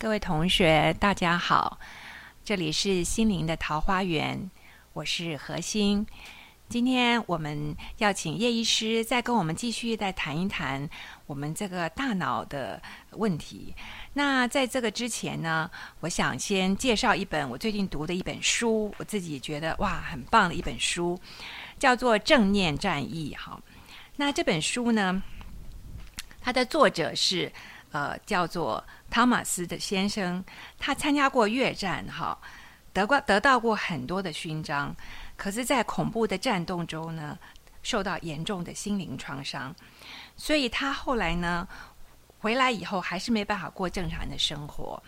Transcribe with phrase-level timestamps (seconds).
[0.00, 1.78] 各位同学，大家好，
[2.42, 4.50] 这里是心灵的桃花源，
[4.94, 6.06] 我是何心。
[6.70, 10.88] 今天我们要请叶医师再跟我们继续再谈一谈
[11.26, 13.74] 我们这个大脑的问题。
[14.14, 15.70] 那在这个之前呢，
[16.00, 21.20] 我想先介绍一本我最近读的一本书，我自己觉得哇很棒的一本书，
[21.78, 23.36] 叫做《正念战役》。
[23.38, 23.60] 哈，
[24.16, 25.22] 那这本书呢，
[26.40, 27.52] 它的作者是
[27.92, 28.82] 呃叫做。
[29.10, 30.44] 汤马斯的先生，
[30.78, 32.38] 他参加过越战，哈，
[32.92, 34.94] 得过得到过很多的勋章，
[35.36, 37.36] 可是，在恐怖的战斗中呢，
[37.82, 39.74] 受到严重的心灵创伤，
[40.36, 41.66] 所以他后来呢，
[42.38, 45.02] 回来以后还是没办法过正常的生活，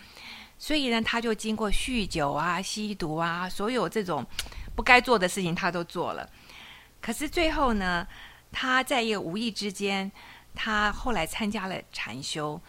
[0.59, 4.27] 所以呢，他就经过酗酒啊、吸毒啊，所有这种
[4.75, 6.29] 不该做的事情他都做了，
[7.01, 8.05] 可是最后呢，
[8.51, 10.11] 他在一个无意之间，
[10.55, 12.61] 他后来参加了禅修。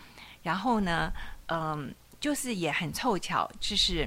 [0.44, 1.10] 然后呢，
[1.48, 4.06] 嗯，就是也很凑巧，就是，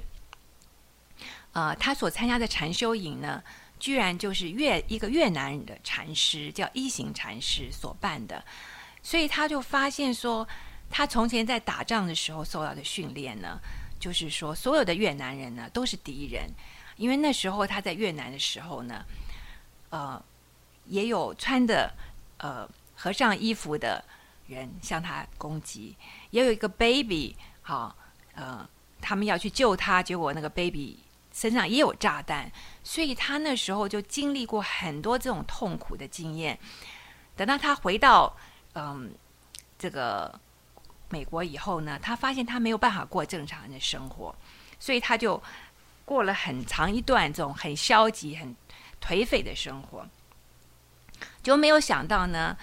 [1.53, 3.43] 呃，他所参加的禅修营呢，
[3.81, 8.45] 居然就是越一个越南人的禅师，叫一行禅师所办的，
[9.03, 10.47] 所以他就发现说，
[10.91, 13.59] 他从前在打仗的时候受到的训练呢，
[13.99, 16.51] 就是说所有的越南人呢都是敌人，
[16.99, 19.03] 因为那时候他在越南的时候呢，
[19.89, 20.23] 呃，
[20.85, 21.91] 也有穿的
[22.37, 24.05] 呃和尚衣服的。
[24.49, 25.97] 人向他攻击，
[26.31, 27.97] 也有一个 baby，好，
[28.37, 28.65] 呃，
[29.01, 31.01] 他们要去救他，结果那个 baby
[31.33, 32.49] 身上也有炸弹，
[32.85, 36.57] 所以他那时候就经历过很多这种痛苦的经验。
[37.35, 38.37] 等到他回到
[38.75, 39.13] 嗯
[39.77, 40.33] 这个
[41.09, 44.33] 美国以后呢，他发现他没有办法过正常人的生活，
[44.79, 45.43] 所以他就
[46.05, 48.55] 过了很长一段这种很消极、很
[49.03, 50.07] 颓废的生活，
[51.43, 52.57] 就没有想到呢。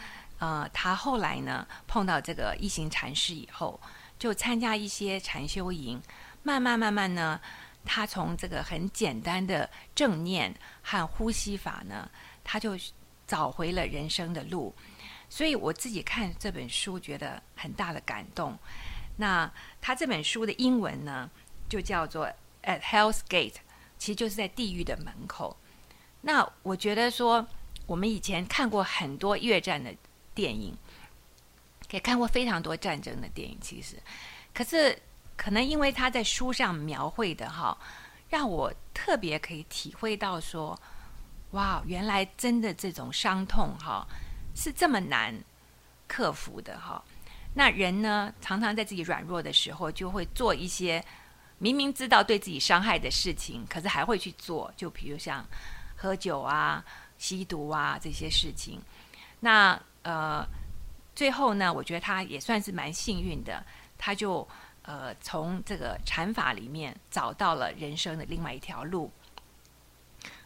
[0.43, 3.79] 呃，他后来呢碰到这个一行禅师以后，
[4.19, 6.01] 就参加一些禅修营，
[6.43, 7.39] 慢慢慢慢呢，
[7.85, 12.11] 他从这个很简单的正念和呼吸法呢，
[12.43, 12.77] 他就
[13.25, 14.75] 找回了人生的路。
[15.29, 18.59] 所以我自己看这本书，觉得很大的感动。
[19.15, 19.49] 那
[19.79, 21.29] 他这本书的英文呢，
[21.69, 22.27] 就叫做
[22.63, 23.51] 《At Hell's Gate》，
[23.97, 25.55] 其实就是在地狱的门口。
[26.19, 27.47] 那我觉得说，
[27.85, 29.95] 我们以前看过很多越战的。
[30.33, 30.75] 电影
[31.91, 34.01] 也看过非常多战争的电影，其实，
[34.51, 34.99] 可是
[35.37, 37.77] 可能因为他在书上描绘的哈，
[38.29, 40.79] 让我特别可以体会到说，
[41.51, 44.07] 哇，原来真的这种伤痛哈
[44.55, 45.39] 是这么难
[46.07, 47.03] 克服的哈。
[47.53, 51.03] 那人呢，常常在自己软弱的时候，就会做一些
[51.59, 55.45] 明明知道对自己伤害的事情，可是还会去做，就比如像
[55.95, 56.83] 喝酒啊、
[57.19, 58.81] 吸毒啊这些事情，
[59.41, 59.79] 那。
[60.03, 60.45] 呃，
[61.15, 63.65] 最后呢，我觉得他也算是蛮幸运的，
[63.97, 64.45] 他就
[64.81, 69.09] 呃从这个禅法里面找到了人生的另外一条路，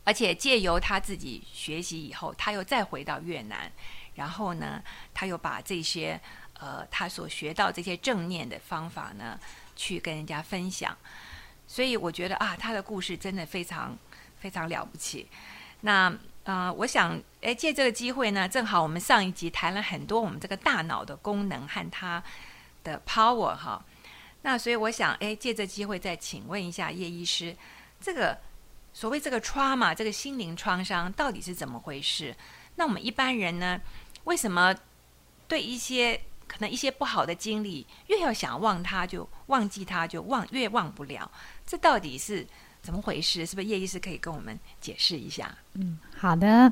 [0.04, 3.72] 而且借由他自己学习以后，他又再回到越南，
[4.14, 6.22] 然后呢，他又把这些
[6.60, 9.40] 呃他所学到这些正念的方法呢，
[9.76, 10.96] 去跟人家分享，
[11.68, 13.98] 所以我觉得啊，他的故事真的非常
[14.40, 15.28] 非常了不起，
[15.82, 16.16] 那。
[16.48, 22.24] 呃，我想，哎，借这个机会呢，正好我们上一集谈了很多我们这个大脑的功能和它
[22.86, 23.84] 的 power 哈。
[24.44, 27.54] 那所以我想，哎，借这机会再请问一下叶医师，
[28.00, 28.38] 这个
[28.94, 32.34] 所谓这个 trauma 这个心灵创伤到底是怎么回事？
[32.76, 33.82] 那我们一般人呢，
[34.24, 34.74] 为什么
[35.50, 41.30] 对一些可能一些不好的经历，越要想忘它就忘记它就忘越忘不了？
[41.66, 42.48] 这到底是？
[42.82, 43.46] 怎么回事？
[43.46, 45.50] 是不是叶医师可以跟我们解释一下？
[45.74, 46.72] 嗯，好的。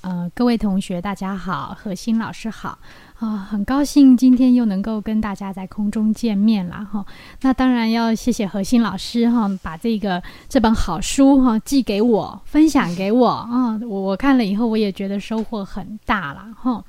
[0.00, 2.76] 呃，各位同学，大家好，何欣老师好
[3.20, 7.06] 啊，很高兴今天又能够跟大家在空中见面了哈。
[7.42, 13.78] 那当然要谢谢何欣老师哈，把这个这本好书哈寄给我，分享给我啊。
[13.82, 16.82] 我我看了以后，我也觉得收获很大了哈。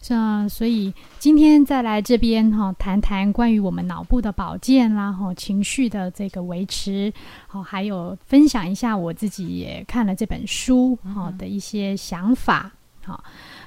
[0.00, 7.12] 像所以今天再来这边哈，谈谈关于我们脑部的保健啦，哈，情绪的这个维持，
[7.46, 12.72] 好，还有分享一下我自己也看了这本书哈的一些想法。
[13.02, 13.22] 好，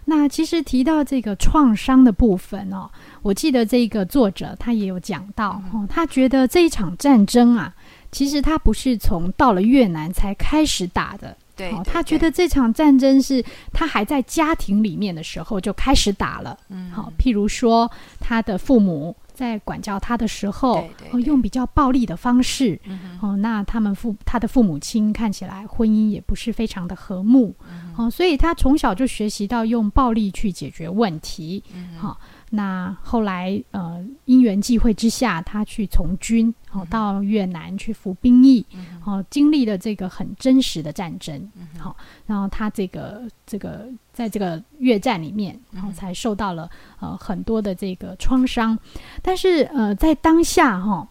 [0.05, 2.89] 那其实提到这个创伤的部分哦，
[3.21, 7.73] 我记得这个作者他也有讲到哦，他觉得这一场战争啊，
[8.11, 11.37] 其实他不是从到了越南才开始打的。
[11.55, 16.57] 对，他觉得这场战争是他还在家庭里面的时候就开始打了。
[16.69, 17.89] 嗯，好，譬如说
[18.19, 20.87] 他的父母在管教他的时候，
[21.25, 22.79] 用比较暴力的方式。
[23.21, 27.55] 哦，那他们父他的父母亲看起来婚姻也不是非常的和睦。
[27.95, 31.63] 哦，所以他从小就学习到用暴力去解决问题。
[31.97, 32.19] 好，
[32.55, 38.63] 那后来呃因缘际会之下，他去从军，哦，到越南去服兵役，
[39.03, 41.97] 哦，经历了这个很真实的战争，好，
[42.27, 46.69] 然后他这个这个在这个越战里面，然后才受到了
[46.99, 48.77] 呃很多的这个创伤，
[49.23, 51.07] 但是呃在当下哈。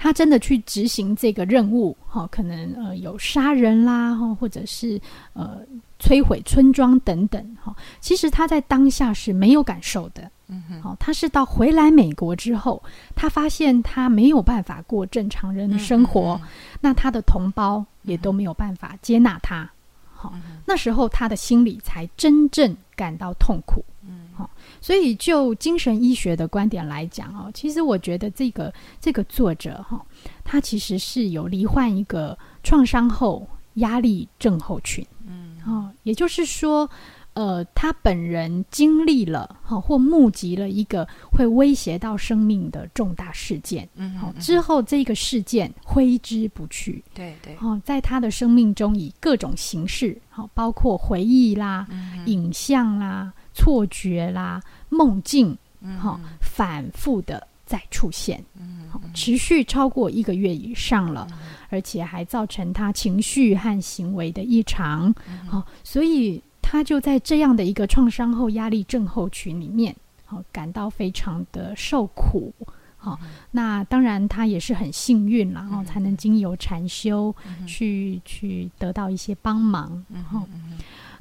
[0.00, 5.00] 他真的去执行这个任务，哈，可能呃有杀人啦，哈，或者是
[5.32, 5.58] 呃
[5.98, 7.74] 摧毁村庄等等，哈。
[7.98, 10.82] 其实他在当下是没有感受的，嗯哼。
[10.82, 12.82] 好，他是到回来美国之后，
[13.14, 16.40] 他发现他没有办法过正常人的生活，
[16.80, 19.70] 那他的同胞也都没有办法接纳他，
[20.12, 20.32] 好，
[20.66, 23.84] 那时候他的心里才真正感到痛苦。
[24.10, 24.48] 嗯，好
[24.80, 30.00] 所以，就精神医学的观点来讲哦，其实我觉得这个这个作者哈，
[30.44, 36.88] 他其实是有罹患一个创伤后压力症候群，嗯，哦，也就是说，
[37.38, 51.86] 呃，他本人经历了哈或目击了一个会威胁到生命的重大事件，嗯，好，之后这个事件挥之不去，对对，哦，在他的生命中以各种形式，好，包括回忆啦、
[52.26, 53.32] 影像啦。
[53.54, 55.56] 错觉啦，梦境，
[56.00, 61.26] 哈，反复的再出现，嗯，持续超过一个月以上了，
[61.68, 65.12] 而且还造成他情绪和行为的异常，
[65.48, 66.40] 好，所以
[66.70, 72.52] 他就在这样的一个创伤后压力症候群里面，好，感到非常的受苦，
[72.98, 73.18] 好，
[73.50, 77.34] 那当然他也是很幸运然后才能经由禅修
[77.66, 80.46] 去去得到一些帮忙，哈，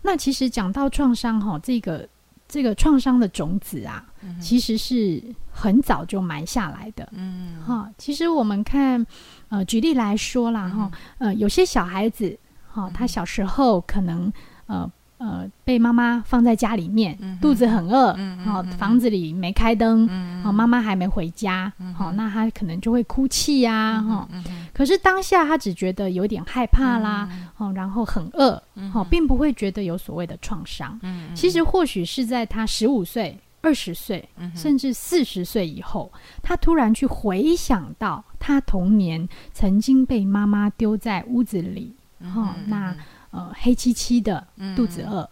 [0.02, 2.06] 那其实讲到创伤，哈，这个。
[2.50, 4.06] 这个创伤的种子啊，
[4.40, 5.22] 其实是
[5.52, 7.06] 很早就埋下来的。
[7.12, 9.06] 嗯，哈，其实我们看，
[9.50, 12.40] 呃，举例来说啦，哈，呃，有些小孩子，
[12.72, 14.32] 哈，他小时候可能，
[14.68, 14.90] 呃。
[15.18, 18.16] 呃，被妈妈放在家里面，肚子很饿，
[18.46, 20.08] 好，房子里没开灯，
[20.44, 24.30] 好，妈妈还没回家，好，那他可能就会哭泣呀，哈。
[24.72, 27.28] 可是当下他只觉得有点害怕啦，
[27.58, 28.62] 哦，然后很饿，
[28.94, 31.00] 好，并不会觉得有所谓的创伤。
[31.34, 34.24] 其实或许是在他十五岁、二十岁，
[34.56, 36.12] 甚至四十岁以后，
[36.44, 42.96] 他突然去回想到他童年曾经被妈妈丢在屋子里，哈，那。
[43.32, 44.46] 呃，黑漆漆的，
[44.76, 45.30] 肚子饿，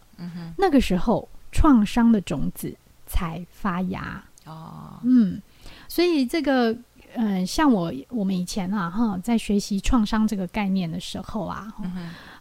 [0.58, 2.76] 那个时候创伤的种子
[3.06, 4.24] 才发芽。
[4.46, 5.42] 哦，嗯，
[5.88, 6.76] 所以这个，
[7.16, 11.74] 嗯，像我我们以前啊，哈，在学习创伤这个概念的时候啊，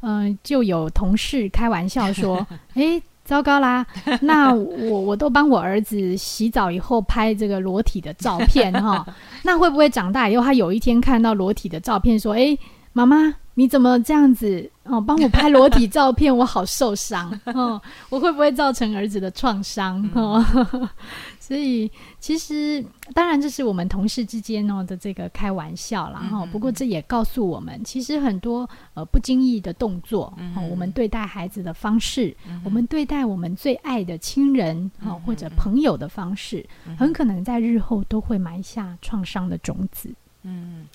[0.03, 3.87] 嗯，就有同事开玩笑说：“哎，糟糕啦，
[4.21, 9.06] 那我我都帮我儿子洗澡以后拍这个裸体的照片，哈，
[9.43, 12.59] 那会不会长大以后他有一天看到裸体的照片，说：哎，
[12.93, 15.00] 妈妈？”你怎么这样子哦？
[15.00, 17.81] 帮我拍裸体照片，我好受伤哦！
[18.08, 20.44] 我会不会造成儿子的创伤哦？
[21.38, 22.82] 所以其实
[23.12, 26.46] 当然这是我们同事之间哦的这个开玩笑啦哈。
[26.46, 32.34] 不过这也告诉我们，其实很多呃不经意的动作哦，我们对待孩子的方式，
[32.64, 36.64] 我们对待我们最爱的亲人哦或者朋友的方式，
[36.98, 40.10] 很可能在日后都会埋下创伤的种子。
[40.44, 40.86] 嗯，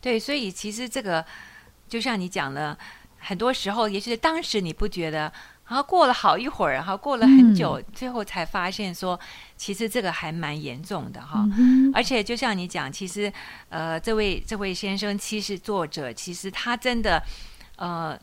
[0.00, 1.24] 对，所以其实这个。
[1.86, 2.76] 就像你讲的，
[3.24, 5.32] 很多时候，也许当时你不觉得，
[5.66, 9.18] 然后过了好一会儿，然后，过了很久，最后才发现说，
[9.56, 11.44] 其实这个还蛮严重的哈。
[11.94, 13.32] 而且就像你讲，其实
[13.70, 17.22] 呃，这位这位先生，其实作者，其实他真的，
[17.76, 18.18] 呃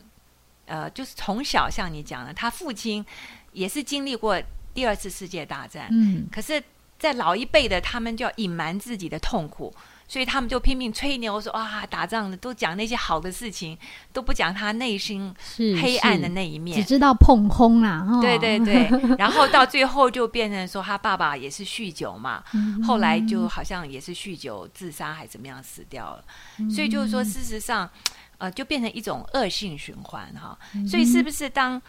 [0.66, 3.04] 呃，就是从小像你讲的，他父亲
[3.52, 4.40] 也是经历过
[4.72, 6.62] 第二次世界大战，嗯，可是，
[6.98, 9.74] 在老一辈的，他们就要隐瞒自己的痛苦。
[10.12, 13.78] 所以他们就拼命吹牛说啊，打仗的都讲那些好的事情，
[14.12, 18.06] 都不讲他内心黑暗的那一面，只知道碰轰啦。
[18.20, 22.44] 对对对，然后 到最后就变成说他爸爸也是酗酒嘛，
[22.84, 26.22] 后来就好像也是酗酒自杀还怎么样死掉了。
[26.70, 27.88] 所以就是说，事实上，
[28.36, 30.58] 呃，就变成一种恶性循环哈。
[30.86, 31.80] 所以是不是当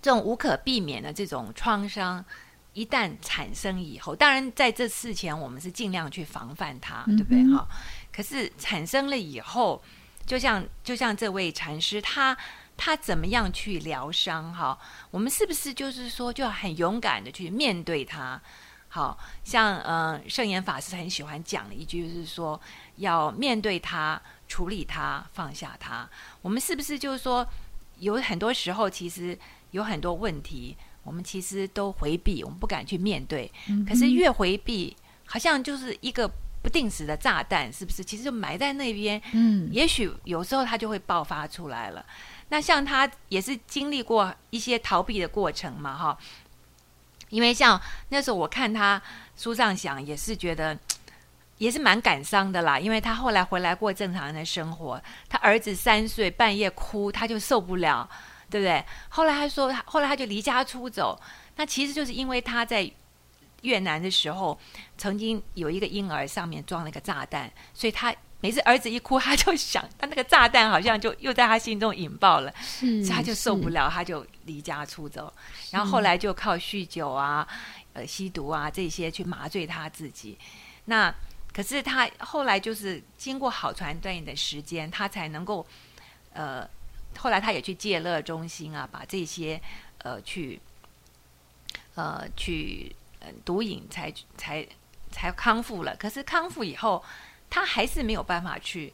[0.00, 2.24] 这种无可避免的这种创伤？
[2.74, 7.42] 一旦产生以后，当然在这事前我们是尽量去防范它，对不对？
[7.54, 7.66] 哈。
[8.12, 9.82] 可是产生了以后，
[10.26, 12.36] 就像就像这位禅师，他
[12.76, 14.52] 他怎么样去疗伤？
[14.52, 14.78] 哈，
[15.10, 18.40] 我们是不是就是说，就很勇敢的去面对它？
[18.88, 22.60] 好像嗯，圣严法师很喜欢讲的一句，就是说
[22.96, 26.08] 要面对它、处理它、放下它。
[26.42, 27.44] 我们是不是就是说，
[27.98, 29.36] 有很多时候其实
[29.72, 30.76] 有很多问题？
[31.04, 33.50] 我们其实都回避，我们不敢去面对。
[33.88, 34.96] 可是越回避，
[35.26, 36.28] 好像就是一个
[36.62, 38.04] 不定时的炸弹，是不是？
[38.04, 39.20] 其实就埋在那边。
[39.32, 42.04] 嗯，也许有时候它就会爆发出来了。
[42.48, 46.18] 那像他也是经历过一些逃避的过程嘛，哈。
[47.30, 47.80] 因为像
[48.10, 49.00] 那时候我看他
[49.36, 50.78] 书上想，也是觉得
[51.58, 52.78] 也是蛮感伤的啦。
[52.78, 58.08] 因为他后来回来过正常人的生活，他儿子三岁半夜哭，他就受不了，
[58.50, 58.84] 对不对？
[59.08, 61.20] 后来他说，后来他就离家出走。
[61.56, 62.90] 那其实就是因为他在
[63.62, 64.58] 越南的时候，
[64.98, 75.32] 曾经有一个婴儿上面装了一个炸弹，所以他每次儿子一哭，他就想，他那个炸弹好像就又在他心中引爆了，所以他就受不了，他就离家出走。
[75.70, 77.46] 然后后来就靠酗酒啊、
[77.94, 80.36] 呃吸毒啊这些去麻醉他自己。
[80.86, 81.14] 那
[81.54, 85.64] 可是他后来就是经过好长一段的时间，他才能够
[86.34, 86.68] 呃，
[87.16, 89.60] 后来他也去戒乐中心啊，把这些
[89.98, 90.60] 呃去。
[91.96, 92.92] 呃，去
[93.44, 94.66] 毒瘾才才
[95.12, 95.94] 才康复了。
[95.94, 97.00] 可是康复以后，
[97.48, 98.92] 他还是没有办法去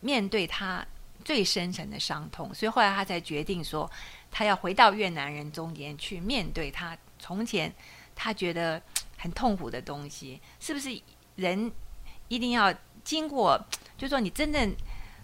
[0.00, 0.86] 面对他
[1.24, 3.90] 最深层的伤痛，所以后来他才决定说，
[4.30, 7.74] 他要回到越南人中间去面对他从前
[8.14, 8.80] 他觉得
[9.16, 10.38] 很痛苦的东西。
[10.60, 11.00] 是不是
[11.36, 11.72] 人
[12.28, 12.70] 一定要
[13.02, 13.58] 经过，
[13.96, 14.76] 就说你真正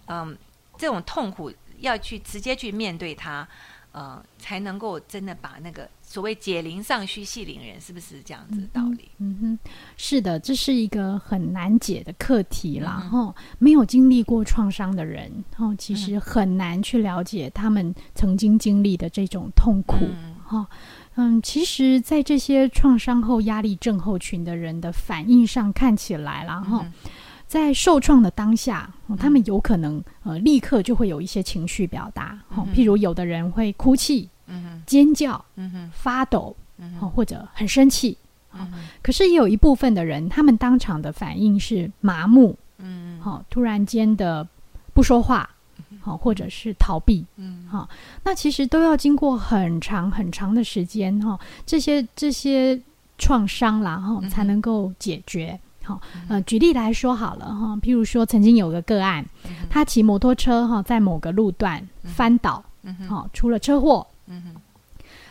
[0.07, 0.35] 嗯
[0.75, 1.53] 这种痛苦
[1.85, 3.47] 要去直接去面对它，
[3.91, 5.89] 呃，才能够真的把那个。
[6.07, 9.09] 所谓解铃尚须系铃人，是不是这样子道理？
[9.17, 9.59] 嗯哼，
[9.97, 12.91] 是的，这是一个很难解的课题啦。
[13.11, 19.95] 哈，没有经历过创伤的人，哈，其实很难去了解他们曾经经历的这种痛苦。
[20.45, 20.65] 哈，
[21.15, 26.85] 嗯，其实，在这些创伤后压力症候群的人的反应上看起来了，哈，
[27.47, 34.29] 在受创的当下，他们有可能呃立刻就会有一些情绪表达，哈，譬如有的人会哭泣。
[34.85, 35.43] 尖叫，
[35.91, 36.55] 发抖，
[37.15, 38.15] 或者很生气，
[39.01, 44.47] 可是也有一部分的人，他们当场的反应是麻木，嗯，好，突然间的
[44.93, 45.49] 不说话，
[45.99, 47.89] 好，或者是逃避，嗯，好，
[48.23, 52.79] 那其实都要经过很长很长的时间，哈，这些这些
[53.17, 59.23] 创伤啦，哈，才能够解决，好，呃，举例来说好了，哈，譬如说曾经有个个案，
[59.69, 62.63] 他骑摩托车，哈，在某个路段翻倒，
[63.07, 64.05] 好，出了车祸。
[64.27, 64.59] 嗯哼，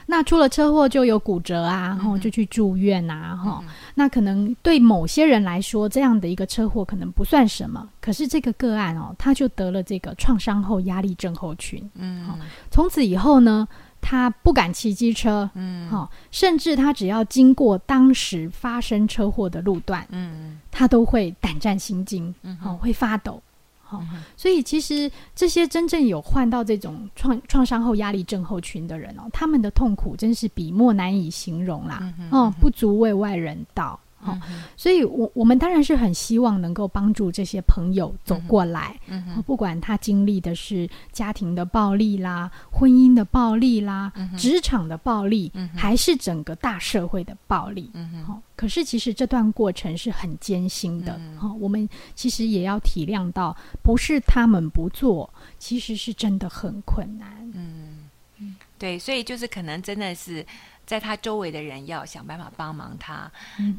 [0.07, 3.65] 那出了车祸就有骨折啊，然后就去住院啊，哈。
[3.97, 11.91] 那可能对某些人来说，这样的一个车祸可能不算什么，可是这个个案哦，他就得了这个创伤后压力症候群。
[11.95, 12.39] 嗯，
[12.71, 13.67] 从此以后呢，
[14.07, 23.43] 他不敢骑机车，嗯，好，甚至他只要经过当时发生车祸的路段，嗯，他都会胆战心惊，嗯，好，会发抖。
[23.83, 24.03] 好
[24.37, 33.99] 所以其实这些真正有患到这种创创伤后压力症候群的人哦，他们的痛苦真是笔墨难以形容啦，哦，不足为外人道。
[34.25, 34.41] 哦，
[34.77, 38.99] 所以，我我们当然是很希望能够帮助这些朋友走过来。
[39.09, 47.91] 嗯不管他经历的是家庭的暴力啦、婚姻的暴力啦、职场的暴力，还是整个大社会的暴力。
[47.93, 51.21] 嗯好，可是其实这段过程是很艰辛的。
[51.39, 55.29] 哈，我们其实也要体谅到，不是他们不做，
[55.59, 57.29] 其实是真的很困难。
[57.53, 60.45] 嗯嗯，对，所以就是可能真的是。
[60.87, 63.31] 在他周围的人要想办法帮忙他，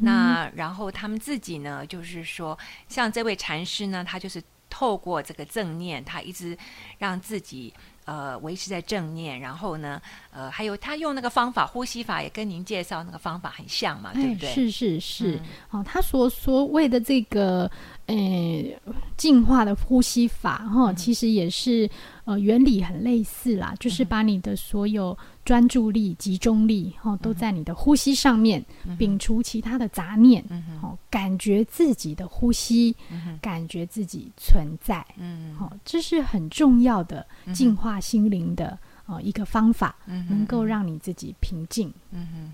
[0.02, 2.58] 那然后他们自己呢，就是说，
[2.88, 6.58] 像这位禅师呢，他就是透过这个正念，他一直
[6.98, 7.74] 让自己
[8.06, 14.50] 呃维持在正念，然后呢，呃，还有他用那个方法呼吸法，也跟您介绍那个方法很像嘛，对不对？
[14.50, 17.70] 是是是，哦，他所所谓的这个
[18.08, 21.90] 呃进化的呼吸法哈，其实也是
[22.26, 25.18] 呃原理很类似啦，就是把你的所有。
[25.46, 28.66] 专注力、集中力，哈，都在你的呼吸上面，
[28.98, 30.44] 摒除其他的杂念，
[30.82, 32.96] 哦，感觉自己的呼吸，
[33.40, 41.94] 感觉自己存在，嗯，好，这是很重要的净化心灵的哦一个方法，能够让你自己平静。
[42.10, 42.52] 嗯哼，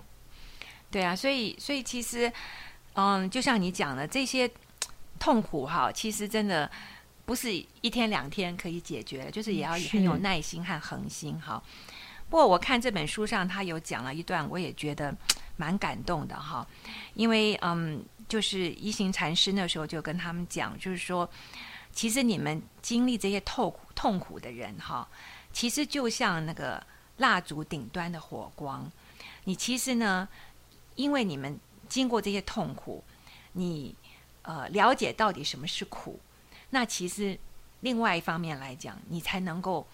[0.90, 2.30] 对啊，所以，所以其实，
[2.92, 4.46] 嗯，就像你讲的，这些
[5.22, 6.68] 痛苦哈，其实真的
[7.24, 11.62] 不是一天两天可以解决的，就是也要很有耐心和恒心，哈。
[12.28, 15.14] 不过我看这本书上，他有讲了一段，我也觉得
[15.56, 16.66] 蛮感动的哈。
[17.14, 21.30] 因为嗯，就是一行禅师那时候就跟他们讲，就是说，
[21.92, 25.06] 其实你们经历这些痛苦痛苦的人哈，
[25.52, 26.84] 其实就像那个
[27.18, 28.90] 蜡烛顶端的火光。
[29.44, 30.28] 你其实呢，
[30.96, 31.56] 因为你们
[31.88, 33.04] 经过这些痛苦，
[33.52, 33.94] 你
[34.42, 36.20] 呃了解到底什么是苦，
[36.70, 37.38] 那其实
[37.80, 39.86] 另外一方面来讲，你才能够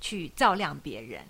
[0.00, 1.26] 去照亮别人。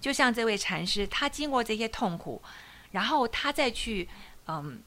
[0.00, 2.42] 就像这位禅师，他经过这些痛苦，
[2.90, 4.08] 然后他再去，
[4.46, 4.82] 嗯，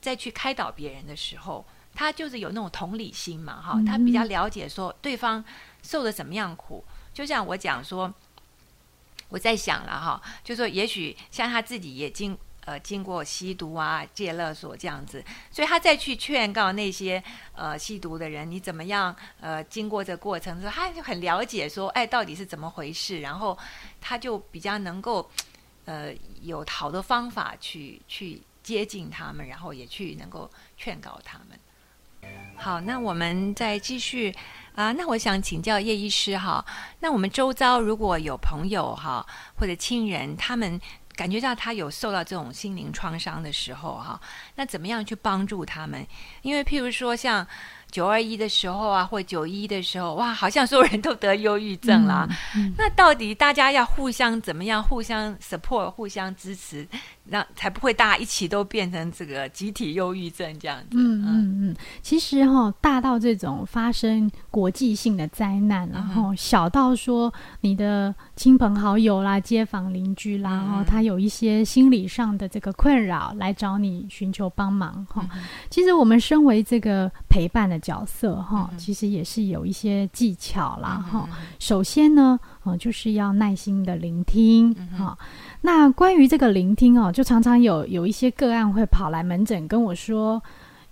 [0.00, 5.44] 再去开导别人的时候，他就是有那种同理心嘛，哈，他比较了解说对方
[5.82, 6.84] 受了怎么样苦。
[7.12, 8.14] 就像我讲说，
[9.28, 17.22] 我在想了哈，就说也许像他自己也经呃经过吸毒啊、戒勒所这样子，所以他再去劝告那些
[17.54, 19.16] 呃吸毒的人，你怎么样？
[19.40, 23.56] 呃，经过这过程之后，他就很了解说，哎，到底是怎么回事，然后
[24.00, 25.30] 他就比较能够
[25.86, 31.58] 呃有好的方法去去接近他们，然后也去能够劝告他们。
[32.56, 34.34] 好，那我们再继续
[34.74, 34.90] 啊。
[34.90, 36.64] 那我想请教叶医师哈，
[36.98, 39.24] 那我们周遭如果有朋友哈
[39.56, 40.80] 或者亲人，他们
[41.16, 44.20] 感觉到他有受到这种心灵创伤的时候哈，
[44.54, 46.06] 那怎么样去帮助他们？
[46.42, 47.44] 因为譬如说像。
[47.92, 52.28] 九二一的时候啊，或九一的时候，哇，好像所有人都得忧郁症了。
[52.76, 54.82] 那到底大家要互相怎么样？
[54.82, 56.86] 互相 support，互相支持，
[57.28, 60.88] 让才不会大家一起都变成这个集体忧郁症这样子。
[60.92, 61.76] 嗯嗯嗯。
[62.02, 75.26] 其实哈，大到这种发生国际性的灾难，然后小到说你的亲朋好友啦、街坊邻居啦，然后他有一些心理上的这个困扰来找你寻求帮忙哈。
[75.70, 77.76] 其实我们身为这个陪伴的。
[77.86, 81.28] 角色哈，其实也是有一些技巧啦哈。
[81.60, 85.16] 首先呢，呃，就是要耐心的聆听哈。
[85.60, 90.42] 那关于这个聆听哦，就常常有有一些个案会跑来门诊跟我说：“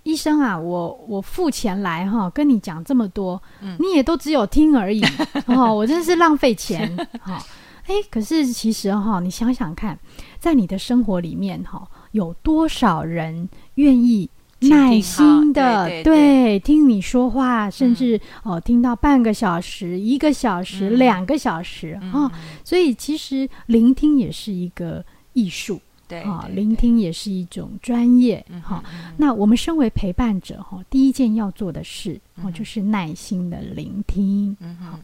[0.02, 3.40] 医生啊，我我付钱来哈，跟你讲这么多，
[3.78, 5.02] 你也都只有听而已
[5.46, 7.40] 哦，我真是浪费钱哈。
[7.86, 9.98] ”哎，可是其实哈，你想想看，
[10.38, 14.30] 在你的生活里面哈，有多少人愿意？
[14.68, 22.30] 耐心的对听你说话，甚至哦听到半个小时、一个小时、两个小时啊，
[22.64, 28.82] 所以其实聆听也是一个艺术，对啊，聆听也是一种专业哈。
[29.16, 34.98] 那我们身为陪伴者哈，第一件要做的事哦就是耐心的聆听，嗯好。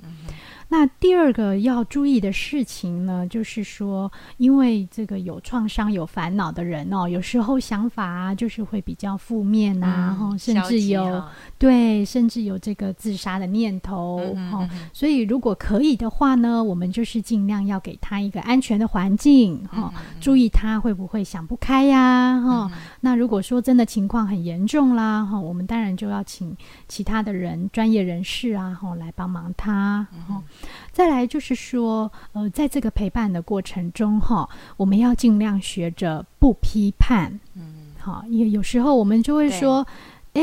[0.73, 11.23] 那第二个要注意的事情呢，就是说，因为这个有创伤、有烦恼的人哦，有时候想法啊，就是会比较负面呐，然后甚至有
[11.59, 14.21] 对，甚至有这个自杀的念头
[14.53, 14.69] 哦。
[14.93, 22.71] 所以，如果可以的话呢，我们就是尽量要给他一个安全的环境哈，注意他会不会想不开呀哈。
[23.00, 26.56] 那如果说真的情况很严重啦哈，我们当然就要请
[26.87, 30.41] 其他的人、专业人士啊哈来帮忙他哈。
[30.92, 39.86] 再来就是说，呃，在这个陪伴的过程中，哈，我们要尽量学着不批判，嗯，好，因为有时候我们就会说，
[40.34, 40.42] 哎，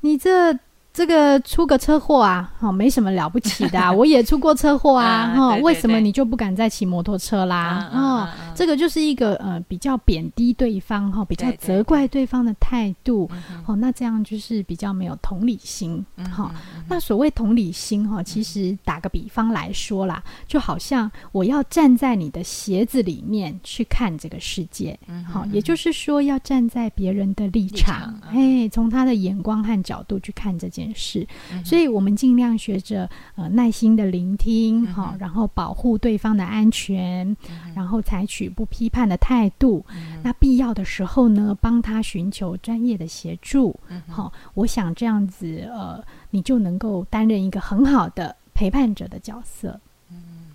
[0.00, 0.58] 你这。
[0.98, 7.88] 这个出个车祸啊，哦，没什么了不起的，啊 我也出过车祸啊，哈，为什么你就不敢再骑摩托车啦？
[7.94, 13.30] 哦，这个就是一个呃比较贬低对方哈，比较责怪对方的态度，
[13.64, 16.52] 哦，那这样就是比较没有同理心，哈。
[16.88, 24.98] 那所谓同理心哈，其实打个比方来说啦，就好像我要站在你的鞋子里面去看这个世界，
[25.32, 30.87] 好，也就是说要站在别人的立场，哎，从他的眼光和角度去看这件。
[30.94, 31.26] 是，
[31.64, 37.36] 所以我们尽量学着呃耐心的聆听，哈，然后保护对方的安全，
[37.74, 39.84] 然后采取不批判的态度。
[40.22, 43.78] 那必要的时候呢，帮他寻求专业的协助。
[44.08, 49.80] 好，我想这样子，呃，你就能够担任一个很好的陪伴者的角色。
[50.10, 50.54] 嗯，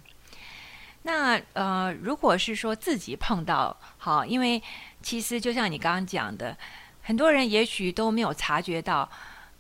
[1.01, 4.61] 那呃，如果是说自己碰到好，因为
[5.01, 6.57] 其实就像你刚刚讲的，
[7.01, 9.09] 很多人也许都没有察觉到，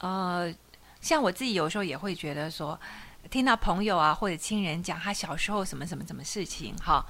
[0.03, 0.53] 呃。
[1.03, 2.79] 像我自己有时候也会觉得说，
[3.29, 7.05] 听到朋友啊或者亲人讲他小时候什么什么什么事情哈，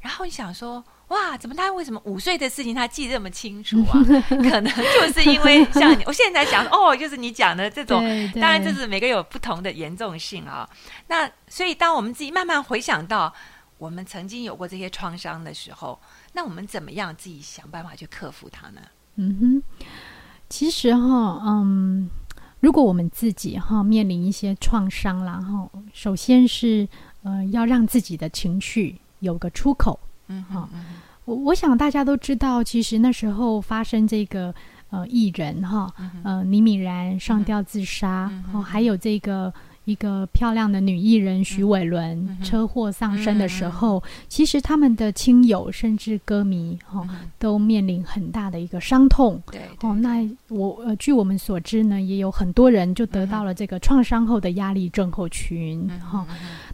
[0.00, 3.94] 然后你想说哇，怎么他为什么五岁的事情他记这么清楚啊？
[4.28, 8.02] 可能就是因为像你，我现在讲哦，就是你讲的这种，
[8.40, 10.68] 当然就是每个有不同的严重性啊。
[11.06, 13.32] 那所以当我们自己慢慢回想到
[13.78, 15.96] 我们曾经有过这些创伤的时候，
[16.32, 18.80] 那我们怎么样自己想办法去克服它呢？
[19.14, 19.62] 嗯哼，
[20.48, 22.10] 其实哈，嗯。
[22.60, 26.88] 如果我们自己哈面临一些创伤，然后首先是
[27.22, 30.68] 呃要让自己的情绪有个出口，嗯哈，
[31.24, 34.54] 我我想大家都知道，其实那时候发生这个
[34.90, 35.92] 呃艺人哈，
[36.24, 39.52] 呃倪敏然上吊自杀，哦还有这个。
[39.88, 49.42] 一个漂亮的女艺人徐伟伦车祸丧生的时候，其实他们的亲友甚至歌迷哈都面临很大的一个伤痛。
[49.50, 56.26] 对哦，那我呃据我们所知呢，也有很多人就得到了这个创伤后的压力症候群哈。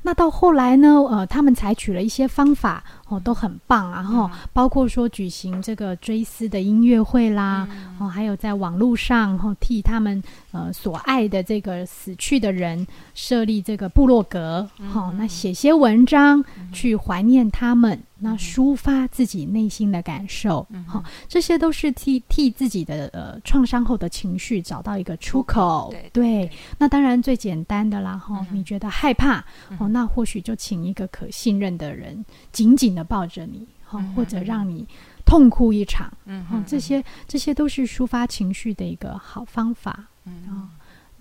[0.03, 12.87] 那到后来呢，呃，他们采取了一些方法哦，都很棒啊哈，包括说举行这个追思的音乐会啦，哦，还有在网络上哈替他们呃所爱的这个死去的人。
[13.15, 25.93] 设立这个部落格，好，那写些文章去怀念他们，那抒发自己内心的感受，好，这些都是替替自己的呃创伤后的情绪找到一个出口。
[26.13, 29.45] 对，那当然最简单的啦，哈，你觉得害怕
[29.79, 34.87] 哦，那或许就请一个可信任的人紧紧的抱着你，哈，或者让你
[35.27, 40.69] 痛哭一场，嗯，这些这些都是抒发情绪的一个好方法，嗯。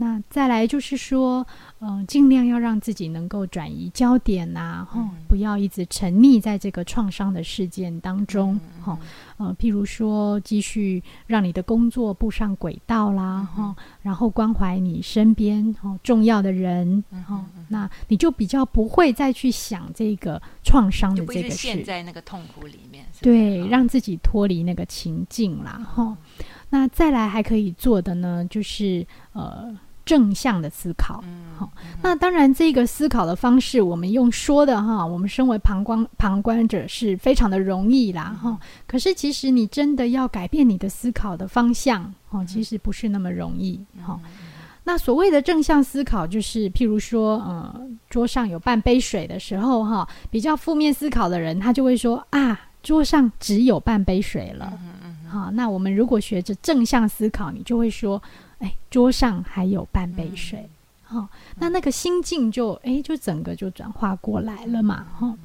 [0.04, 1.48] 那再来就是说，
[1.80, 9.00] 嗯，尽量要让自己能够转移焦点呐，哈，不要一直沉溺在这个创伤的事件当中，哈，
[9.38, 26.18] 呃，譬如说，继续让你的工作步上轨道啦，哈，然后关怀你身边哈重要的人，哈，那你就比较不会再去想这个创伤的这个事，在那个痛苦里面，对，让自己脱离那个情境啦，哈。
[26.70, 29.72] 那再来还可以做的呢，就是呃
[30.06, 31.24] 正向的思考。
[31.58, 38.58] 好，那当然这个思考的方式，我们用说的哈，我们身为旁观旁观者是非常的容易啦哈。
[38.88, 44.20] 可是其实你真的要改变你的思考的方向哦，其实不是那么容易哈。
[44.84, 54.78] 那所谓的正向思考，就是譬如说，呃，桌上有半杯水的时候哈，比较负面思考的人，他就会说啊，桌上只有半杯水了。
[55.34, 58.22] 好，那我们如果学着正向思考，你就会说，
[58.60, 60.70] 哎，桌上还有半杯水，
[61.02, 65.36] 好，那那个心境就，哎，就整个就转化过来了嘛，哈。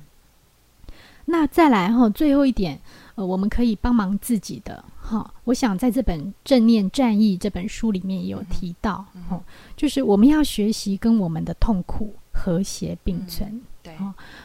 [1.24, 2.78] 那再来哈，最后一点，
[3.14, 5.32] 呃，我们可以帮忙自己的，哈。
[5.44, 9.40] 我想在这本《正念战役》这本书里面也有提到，哈，
[9.74, 13.96] 就是我们要学习跟我们的痛苦和谐并存，对，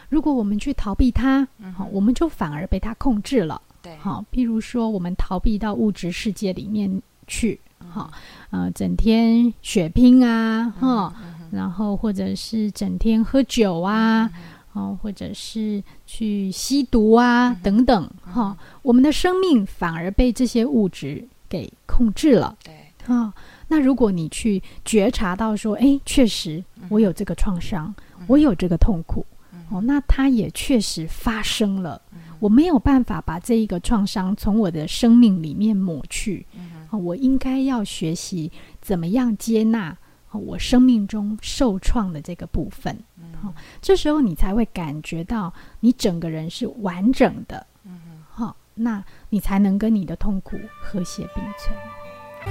[0.07, 3.61] 如果我们去逃避它，好，我们就反而被它控制了。
[3.83, 6.89] 对，好，譬如说，我们逃避到物质世界里面
[7.27, 8.09] 去，哈，
[8.49, 11.13] 呃，整天血拼啊，哈，
[11.51, 14.31] 然后或者是整天喝酒啊，
[14.71, 22.57] 哦，或者是去吸毒啊，等等，哈，我们的生命反而被这些物质给控制了。
[22.63, 22.73] 对，
[23.05, 23.33] 哈，
[23.67, 27.93] 那如果你去觉察到说，哎，确实我有这个创伤，
[28.27, 29.25] 我有这个痛苦，
[29.69, 32.01] 哦，那它也确实发生了。
[32.43, 36.45] 我没有办法把这一个创伤从我的生命里面抹去，
[36.91, 38.51] 我应该要学习
[38.81, 39.97] 怎么样接纳
[40.33, 43.01] 我生命中受创的这个部分。
[43.41, 47.65] 好，这时候你才会感觉到你整个人是完整的。
[47.85, 51.73] 嗯好，那你才能跟你的痛苦和谐并存。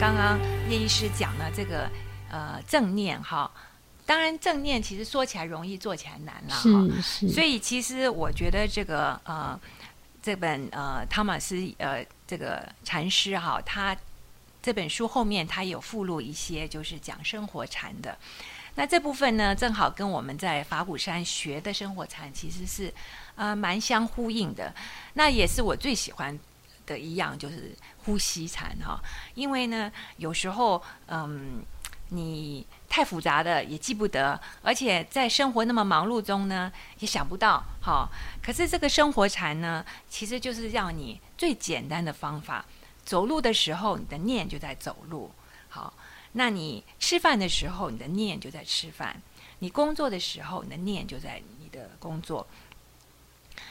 [0.01, 0.39] 刚刚
[0.71, 1.87] 叶医师讲了这个
[2.31, 3.51] 呃正念哈。
[4.05, 7.01] 当然，正念其实说起来容易，做起来难了哈。
[7.01, 7.29] 是是。
[7.29, 9.59] 所以，其实我觉得这个呃，
[10.23, 13.97] 这本呃汤马斯呃这个禅师哈，他
[14.63, 18.17] 这本书后面他有附录一些就是讲生活禅的。
[18.77, 22.95] 那这部分呢，正好跟我们在法鼓山学的生活禅其实是
[23.35, 24.73] 呃蛮相呼应的。
[25.15, 26.39] 那也是我最喜欢
[26.87, 28.99] 的一样，就是呼吸禅哈。
[29.35, 31.63] 因为呢，有时候嗯。
[32.15, 37.65] 你太复杂的也记不得，而且在生活那么忙碌中呢，也想不到。
[37.81, 38.11] 好，
[38.43, 42.65] 可是这个生活禅呢，其实就是让你最简单的方法。
[43.05, 45.31] 走路的时候，你的念就在走路。
[45.69, 45.95] 好，
[46.33, 49.15] 那你吃饭的时候，你的念就在吃饭；
[49.61, 52.47] 你工作的时候，你的念就在你的工作。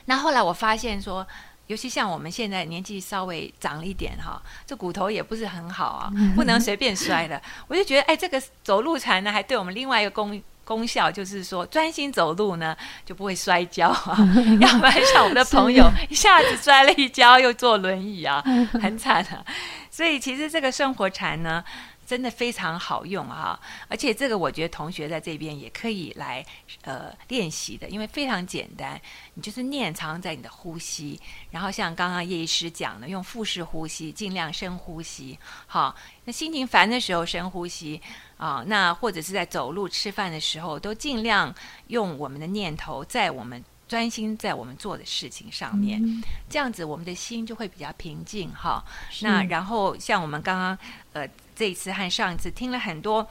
[0.06, 1.27] 那后来我发现说。
[1.71, 7.41] 尤其像我们现在年纪稍微长了一点哈，这骨头也不是很好啊，不能随便摔的。
[7.69, 14.17] 我就觉得，哎，这个走路禅呢，还对我们另外一个功功效，就是说专心走路呢，就不会摔跤啊。
[14.60, 18.43] 要不然像我们的朋友，一下子摔了一跤，又坐轮椅啊，
[18.84, 19.45] 很惨啊。
[19.89, 21.63] 所以其实这个生活禅呢。
[22.12, 26.45] 真的非常好用哈，而且这个我觉得同学在这边也可以来
[26.82, 29.00] 呃练习的，因为非常简单，
[29.34, 31.17] 你就是念常在你的呼吸，
[31.52, 35.95] 然后像刚刚叶医师讲的，用腹式呼吸，尽量深呼吸，好，
[36.26, 38.02] 那心情烦的时候深呼吸
[38.36, 41.56] 啊，那或者是在走路、吃饭的时候，都尽量
[41.88, 46.01] 用我们的念头在我们专心在我们做的事情上面，
[46.49, 48.82] 这样子我们的心就会比较平静哈。
[49.21, 50.77] 那然后像我们刚刚
[51.12, 51.27] 呃。
[51.54, 53.27] 这一次和上一次听了很多，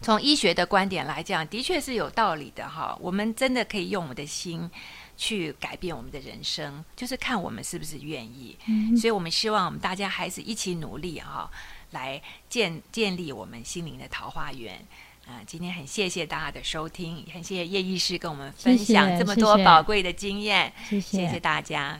[0.00, 2.96] 从医学的观点来讲，的确是有道理的哈。
[3.00, 4.70] 我们真的可以用我们的心
[5.16, 8.56] 去改变我们的人生，就是看我们是不是愿意。
[8.96, 11.50] 所以，我们希望我们大家还是一起努力哈，
[11.90, 14.86] 来建建立我们心灵的桃花源。
[15.32, 21.98] 啊，今天很谢谢大家的收听，很谢谢叶医师跟我们分享这么多宝贵的经验，谢谢大家。